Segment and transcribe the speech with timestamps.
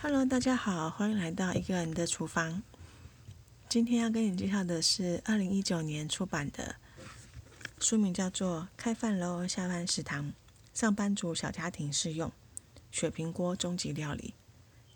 [0.00, 2.62] Hello，大家好，欢迎来到一个人的厨房。
[3.68, 6.76] 今天要跟你介绍的是二零一九年出版的
[7.80, 10.32] 书名，叫做《开饭喽下饭食堂：
[10.72, 12.30] 上班族小家庭适用
[12.92, 14.34] 雪平锅终极料理》。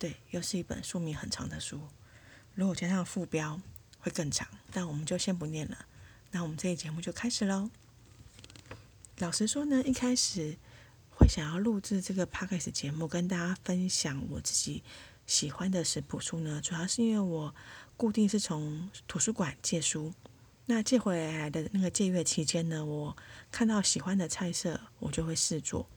[0.00, 1.80] 对，又是一本书名很长的书，
[2.56, 3.60] 如果加上副标
[4.00, 5.86] 会更长，但我们就先不念了。
[6.32, 7.70] 那我们这期节目就开始喽。
[9.18, 10.56] 老实说呢，一开始。
[11.18, 14.84] 会想要录制这个 podcast 节目，跟大家分享我自己
[15.26, 17.52] 喜欢的食谱书呢，主要是因为我
[17.96, 20.14] 固定是从图书馆借书，
[20.66, 23.16] 那借回来的那个借阅期间呢，我
[23.50, 25.88] 看到喜欢的菜色，我就会试做。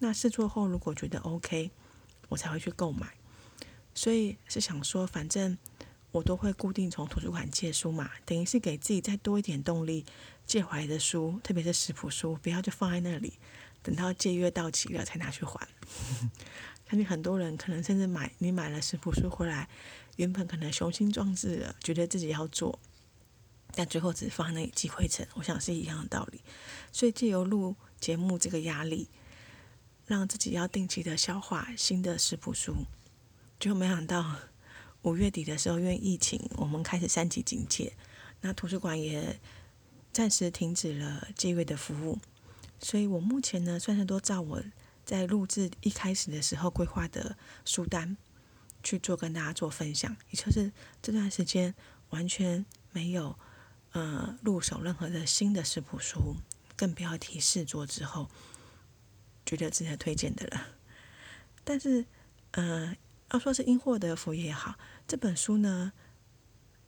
[0.00, 1.70] 那试做后，如果觉得 OK，
[2.28, 3.14] 我才会去购买。
[3.94, 5.56] 所以是想说，反正
[6.10, 10.04] 我都会固定从图书馆借书嘛，等于是给自己再多一点动力，
[10.44, 13.34] 借回来的书，特别是食谱书，不要就放在那里。
[13.84, 15.68] 等到借约到期了才拿去还，
[16.88, 19.68] 相信很多人可能甚至买你买了食谱书回来，
[20.16, 22.78] 原本可能雄心壮志的觉得自己要做，
[23.74, 25.28] 但最后只是放在那里积灰尘。
[25.34, 26.40] 我想是一样的道理，
[26.90, 29.08] 所以借由录节目这个压力，
[30.06, 32.86] 让自己要定期的消化新的食谱书，
[33.60, 34.36] 就没想到
[35.02, 37.92] 五月底的时候，因为疫情，我们开始三级警戒，
[38.40, 39.38] 那图书馆也
[40.10, 42.18] 暂时停止了借阅的服务。
[42.80, 44.62] 所以我目前呢，算是都照我
[45.04, 48.16] 在录制一开始的时候规划的书单
[48.82, 50.16] 去做，跟大家做分享。
[50.30, 51.74] 也就是这段时间
[52.10, 53.38] 完全没有
[53.92, 56.36] 呃入手任何的新的食谱书，
[56.76, 58.28] 更不要提试做之后
[59.46, 60.66] 觉得值得推荐的了。
[61.64, 62.04] 但是
[62.50, 62.94] 呃，
[63.32, 65.92] 要说是因祸得福也好，这本书呢，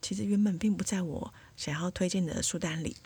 [0.01, 2.97] 其实原本并不在我想要推荐的书单里。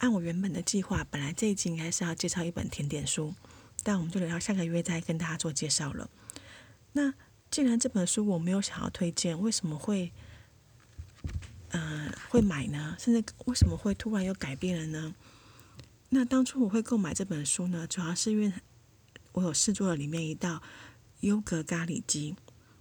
[0.00, 3.34] 按我原本的计划，本来这一集应该是要介绍一本甜点书，
[3.82, 6.08] 但我们就留到下个月再跟大家做介绍了。
[6.92, 7.12] 那
[7.50, 10.10] 既然这本书我没有想要推荐，为什么会，
[11.68, 12.96] 呃，会买呢？
[12.98, 15.14] 甚至为什么会突然又改变了呢？
[16.08, 18.52] 那当初我会购买这本书呢，主要是因为
[19.32, 20.62] 我有试做了里面一道
[21.20, 22.34] 优格咖喱鸡，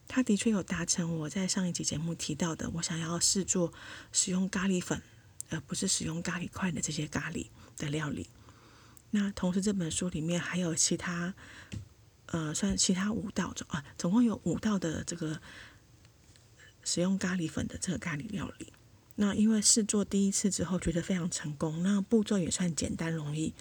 [0.07, 3.73] 它的确有达成我在上一集节目提到的，我想要试做
[4.13, 5.01] 使用咖喱粉。
[5.49, 8.27] 而不是使用咖喱块的这些咖喱的料理。
[9.11, 11.33] 那同时这本书里面还有其他，
[12.27, 15.41] 呃，算其他五道总啊，总共有五道的这个
[16.83, 18.71] 使用咖喱粉的这个咖喱料理。
[19.15, 23.53] 那因为试做第一次之后觉得非常成功，那步骤也算简单容易，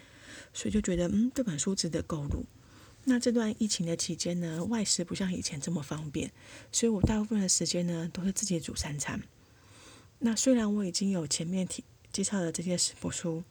[0.52, 2.44] 所以就觉得嗯，这本书值得购入。
[3.04, 6.30] 那这段疫情的期间呢，外食不像以前这么方便，
[6.70, 9.20] 所以我大部分的时间呢都是自己煮三餐。
[10.20, 13.44] 那虽然我已经有前面提介绍的这些食谱书，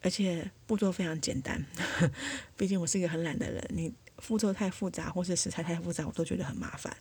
[0.00, 1.64] 而且步骤非常简单，
[2.56, 6.96] 毕竟我是一个很懒的人，你步骤太复杂或是食材太复杂，我都觉得很麻烦。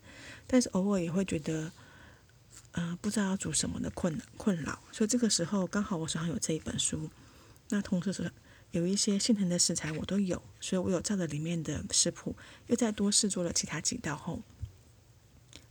[0.45, 1.71] 但是偶尔也会觉得，
[2.71, 4.79] 呃，不知道要煮什么的困困扰。
[4.91, 7.09] 所以这个时候刚好我手上有这一本书，
[7.69, 8.29] 那同时是
[8.71, 12.35] 有一些现成的食材我都有，所以我有照着里面的食谱，
[12.67, 14.41] 又再多试做了其他几道后。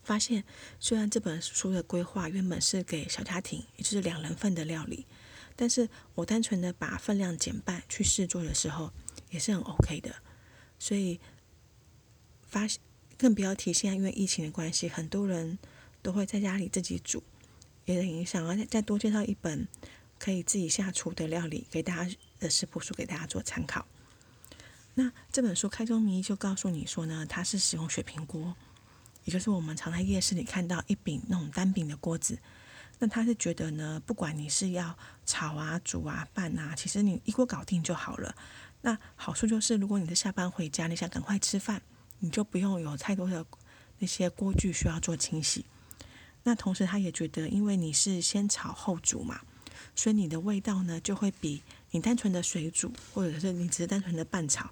[0.08, 0.42] 发现，
[0.80, 5.06] 虽然这本书的规划原本是给小家庭，也就是两人份的料理，
[5.54, 8.90] 但是我单纯的把分量减半去试做的时候，
[9.28, 10.14] 也是很 OK 的。
[10.78, 11.20] 所以
[12.42, 12.80] 发现，
[13.18, 15.58] 更不要提现在因为疫情的关系，很多人
[16.00, 17.22] 都会在家里自己煮，
[17.84, 19.68] 也等于想要再多介绍一本
[20.18, 23.86] 可以自己下厨的料理给大家的食谱书给大家做参考。
[24.94, 28.56] 那这本书开宗明义就告诉你说呢，它是使用雪平锅。
[29.28, 32.38] 也就是我们常在夜市里看到一柄那种单柄的锅子，
[32.98, 34.96] 那他是觉得呢，不管你是要
[35.26, 38.34] 炒啊、煮啊、拌啊，其实你一锅搞定就好了。
[38.80, 41.82] 那好处就是，如果你是下班回家，你想赶快吃饭，
[42.20, 43.44] 你就不用有太多的
[43.98, 45.66] 那些锅具需要做清洗。
[46.44, 49.42] 那同时，他也觉得，因为你是先炒后煮嘛，
[49.94, 54.70] 所以你的味道呢，就会比你单纯的水煮，或者是你只是单纯的拌炒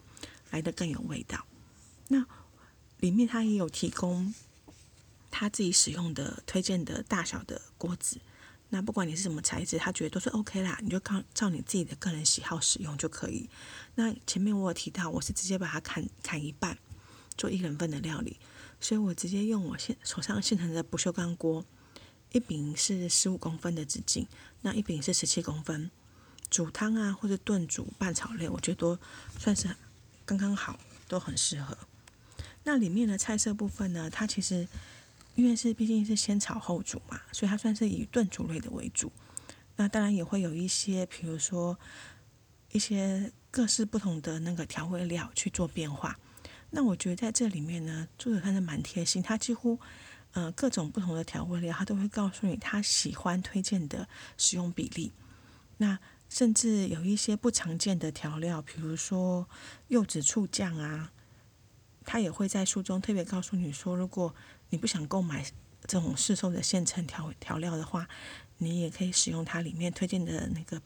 [0.51, 1.45] 来的更有味道。
[2.09, 2.25] 那
[3.01, 4.33] 里面他也有提供。
[5.39, 8.19] 他自己使用的推荐的大小的锅子，
[8.71, 13.47] 那不管你是什么材质，他觉得都是 OK 啦，你就靠照你自己的个人喜好使用就可以。
[13.97, 16.79] 那前面我有提到，我是直接把它砍砍一半，
[17.37, 18.39] 做一人份的料理，
[18.81, 21.63] 所以我直接用我现手上现成的不锈钢锅，
[22.33, 24.27] 一柄是十五公分的直径，
[24.63, 25.91] 那一柄是十七公分，
[26.49, 28.99] 煮汤啊或者炖煮拌炒类，我觉得都
[29.39, 29.69] 算是
[30.25, 31.77] 刚刚好，都很适合。
[32.65, 34.67] 那里面的菜色部分呢，它其实。
[35.37, 39.13] 因为是毕竟是先炒后煮嘛，所以它算是以炖煮类的为主。
[39.77, 41.79] 那当然也会有一些，比如说
[42.73, 46.19] 一些各式不同的那个调味料去做变化。
[46.71, 49.79] 那我觉得在这里面呢，作者他是蛮贴心，他几乎
[50.33, 54.09] 呃各种不同的调味料，他都会告诉你他喜欢推荐的
[54.39, 55.13] 使用比例。
[55.77, 55.99] 那
[56.29, 59.47] 甚至有一些不常见的调料，比如说
[59.89, 61.13] 柚子醋酱啊，
[62.05, 64.35] 他也会在书中特别告诉你说，如果
[64.71, 65.45] 你不想购买
[65.87, 68.09] 这种市售的现成调调料的话，
[68.59, 70.81] 你也可以使用它里面推荐的那个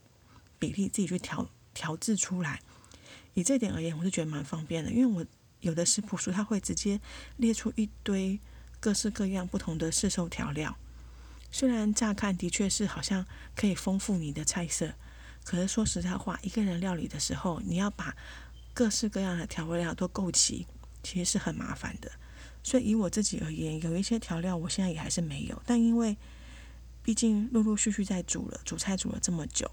[0.58, 2.60] 比例，自己去调调制出来。
[3.34, 5.24] 以这点而言，我是觉得蛮方便的，因为我
[5.60, 7.00] 有的食谱书它会直接
[7.36, 8.40] 列出一堆
[8.80, 10.76] 各式各样不同的市售调料，
[11.50, 13.24] 虽然乍看的确是好像
[13.54, 14.94] 可以丰富你的菜色，
[15.44, 18.16] 可是说实在话，一个人料理的时候，你要把
[18.74, 20.66] 各式各样的调味料都够齐，
[21.02, 22.10] 其实是很麻烦的。
[22.62, 26.16] 所以以我自己而言，有一些调料我现在也还是没有，但因为
[27.02, 29.70] 毕竟陆陆续续在煮了，煮菜煮了这么久。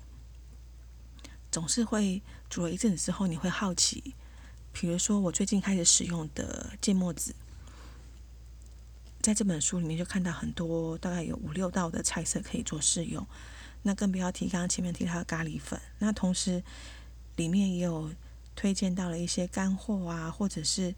[1.52, 4.14] 总是会煮了一阵子之后，你会好奇，
[4.74, 7.34] 比如说我最近开始使用的芥末籽，
[9.22, 13.26] 在这本书里面就看到很多，大概有五六道的菜色可以做试用。
[13.84, 15.80] 那更不要提刚刚前面提到的咖喱粉。
[16.00, 16.62] 那同时
[17.38, 18.12] 里面也有
[18.56, 20.94] 推荐到了一些干货啊，或者是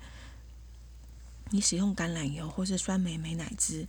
[1.51, 3.87] 你使用橄榄油或是酸梅美乃滋。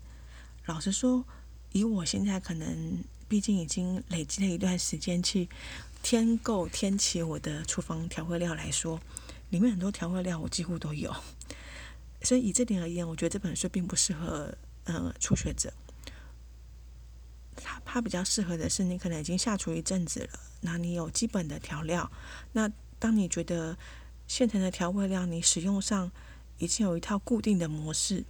[0.67, 1.25] 老实说，
[1.73, 5.49] 以我现在可能，毕竟已经累积了一段时间去。
[6.03, 8.99] 添购添起我的厨房调味料来说，
[9.51, 11.15] 里面很多调味料我几乎都有，
[12.23, 15.71] 所以以这点而言，我觉得这本书并不适合呃初学者。
[17.55, 22.11] 它它比较适合的是你可能已经下厨一阵子了，那你有基本的调料，
[22.53, 23.77] 那当你觉得
[24.27, 26.11] 现成的调味料你使用上
[26.61, 28.25] 已经有一套固定的模式，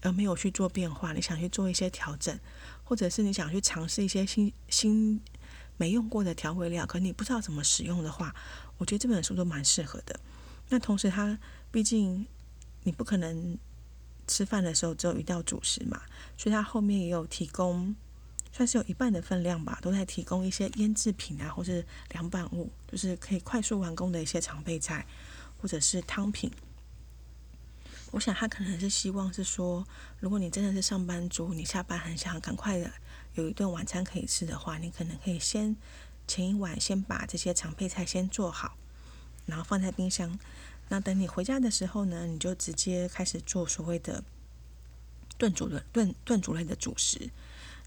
[0.00, 2.40] 而没有去做变化，你想去做一些调整，
[2.82, 5.20] 或者是你想去尝试一些新新。
[5.78, 8.32] 没用过的调味料，可你不知道怎么使用的话，
[8.78, 10.20] 我觉得这本书都蛮适合的。
[10.68, 11.36] 那同时，它
[11.72, 12.24] 毕竟
[12.84, 13.58] 你不可能
[14.28, 16.00] 吃饭的时候只有一道主食嘛，
[16.36, 17.96] 所以它后面也有提供，
[18.52, 25.04] 算是有一半的分量吧，都在提供一些腌制品啊，或是凉拌物，就是可以快速完工的一些常备菜，
[25.60, 26.48] 或者是汤品。
[28.12, 29.86] 我想他可能是希望是说，
[30.20, 32.92] 如果你真的是上班族，你下班很想赶快的。
[33.34, 35.74] 有一顿晚餐可以吃的话，你可能可以先
[36.28, 38.76] 前一晚先把这些常配菜先做好，
[39.46, 40.38] 然后放在冰箱。
[40.90, 44.22] 那等你回家的时候呢，你就直接开始做所谓的
[45.38, 47.30] 炖煮的炖炖煮类的主食。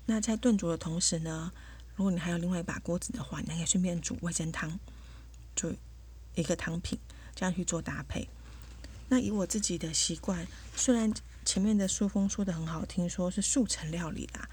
[0.08, 1.52] 那在炖煮的同时呢，
[1.96, 4.80] 如果你还有另外一把锅子的话，你还可以顺便煮味噌汤，
[5.56, 5.72] 就
[6.34, 6.98] 一个汤品，
[7.36, 8.28] 这样去做搭配。
[9.08, 11.14] 那以我自己的习惯，虽然
[11.44, 14.50] 前面的书风说的很好听，说是速成料理啦。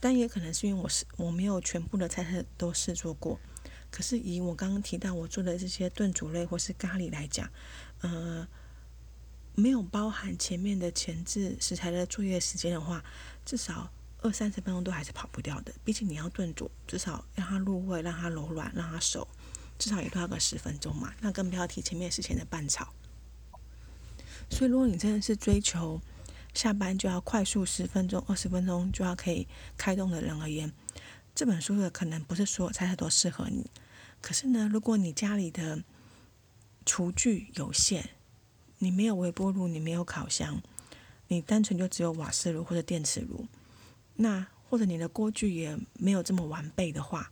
[0.00, 3.40] 但也可能是因为我是我没有全部的菜色都试做过，
[3.90, 7.50] 可是以我刚刚提到我做的这些炖煮类或是咖喱来讲，
[8.02, 8.46] 呃，
[9.56, 13.02] 没有包含前面的前置食材的作业时间的话，
[13.44, 13.90] 至少
[14.20, 15.74] 二三十分钟都还是跑不掉的。
[15.84, 19.26] 毕竟你要炖煮，至少让它入味、让它柔软、让它熟，
[19.80, 21.12] 至少也都要个十分钟嘛。
[21.20, 22.92] 那更不要提前面事前的拌炒。
[24.50, 26.00] 所以如果你真的是追求，
[26.54, 29.46] 下班就要快速十分钟、二十分钟就要可以
[29.76, 30.72] 开动的人而言，
[31.34, 33.70] 这本书的可能不是所有菜色都适合你。
[34.20, 35.84] 可是呢，如果你家里的
[36.84, 38.04] 厨具有限，
[38.78, 40.60] 你没有微波炉，你没有烤箱，
[41.28, 43.46] 你单纯就只有瓦斯炉或者电磁炉，
[44.16, 47.30] 那或者你的锅具也没有这么完备的话，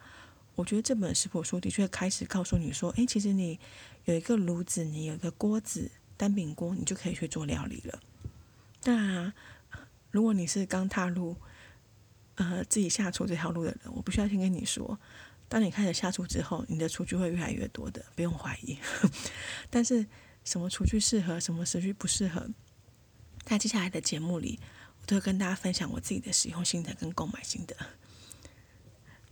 [0.54, 3.58] 我觉得这本食谱书的确开始告诉你说：，诶，其实你
[4.04, 8.00] 有一个炉子，你有一个锅子，单饼锅，你就可以去做料理了。
[8.82, 9.32] 当然，
[10.10, 11.36] 如果你是刚踏入
[12.36, 14.98] 呃自己下厨这条路的人，我不需要先跟你说，
[15.48, 18.78] 当你开始下厨之后，你的厨具会越来越多的，不用怀疑。
[19.70, 20.06] 但是
[20.44, 22.48] 什么厨具适合，什么厨具不适合，
[23.44, 24.58] 在接下来的节目里，
[25.00, 27.76] 我都会跟大家分享我自己的使用心得跟购买心得。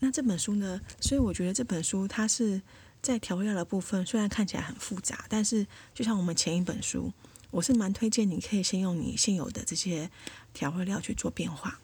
[0.00, 0.80] 那这本书呢？
[1.00, 2.60] 所以我觉得这本书它是
[3.04, 7.12] 在调料的部分，虽然看起来很复杂，但是就像我们前一本书。
[7.50, 10.10] 我是蛮推荐你可以先用你现有的这些
[10.52, 11.78] 调味料去做变化。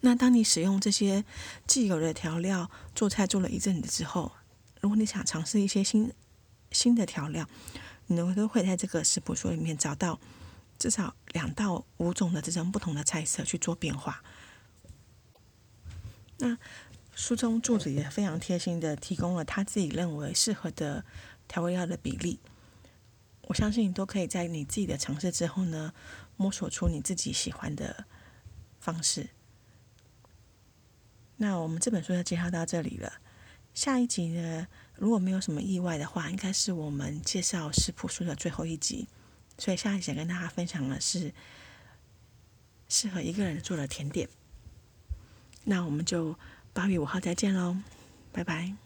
[0.00, 1.24] 那当你使用这些
[1.66, 4.32] 既有的调料做菜做了一阵子之后，
[4.80, 6.10] 如果你想尝试一些新
[6.70, 7.46] 新的调料，
[8.06, 10.18] 你都会在这个食谱书里面找到
[10.78, 14.22] 至少两到五种的这种不同的菜色去做变化。
[16.38, 16.56] 那
[17.16, 21.02] 书中作者也非常贴心的提供了他自己认为适合的
[21.48, 22.38] 调味料的比例。
[23.48, 25.94] 我相信你都可以在你自己的尝试之后呢，
[26.36, 28.04] 摸索出你自己喜欢的
[28.78, 29.30] 方式。
[31.38, 33.14] 那我们这本书就介绍到这里了。
[33.72, 39.08] 下一集呢，如果没有什么意外的话，应该是我们介绍食谱书的最后一集。
[39.56, 41.32] 所以下一集跟大家分享的是
[42.90, 44.28] 适合一个人做的甜点。
[45.64, 46.38] 那我们就
[46.76, 47.74] 八月五号再见喽，
[48.32, 48.85] 拜拜。